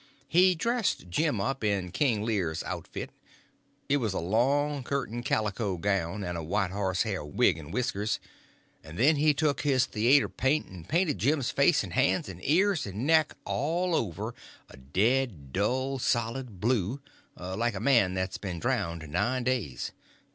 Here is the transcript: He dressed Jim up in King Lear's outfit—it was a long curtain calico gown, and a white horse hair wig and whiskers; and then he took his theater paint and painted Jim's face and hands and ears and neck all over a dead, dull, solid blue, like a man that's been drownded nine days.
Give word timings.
He 0.27 0.55
dressed 0.55 1.11
Jim 1.11 1.39
up 1.39 1.63
in 1.63 1.91
King 1.91 2.23
Lear's 2.23 2.63
outfit—it 2.63 3.97
was 3.97 4.13
a 4.13 4.19
long 4.19 4.81
curtain 4.81 5.21
calico 5.21 5.77
gown, 5.77 6.23
and 6.23 6.35
a 6.35 6.41
white 6.41 6.71
horse 6.71 7.03
hair 7.03 7.23
wig 7.23 7.59
and 7.59 7.71
whiskers; 7.71 8.17
and 8.83 8.97
then 8.97 9.17
he 9.17 9.35
took 9.35 9.61
his 9.61 9.85
theater 9.85 10.27
paint 10.27 10.65
and 10.65 10.89
painted 10.89 11.19
Jim's 11.19 11.51
face 11.51 11.83
and 11.83 11.93
hands 11.93 12.27
and 12.29 12.43
ears 12.43 12.87
and 12.87 13.05
neck 13.05 13.35
all 13.45 13.93
over 13.93 14.33
a 14.69 14.77
dead, 14.77 15.53
dull, 15.53 15.99
solid 15.99 16.59
blue, 16.59 16.99
like 17.37 17.75
a 17.75 17.79
man 17.79 18.15
that's 18.15 18.39
been 18.39 18.57
drownded 18.57 19.11
nine 19.11 19.43
days. 19.43 19.91